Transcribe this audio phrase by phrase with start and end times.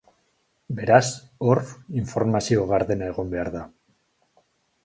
[0.79, 1.05] Beraz,
[1.49, 1.61] hor,
[2.05, 3.63] informazio gardena egon behar da.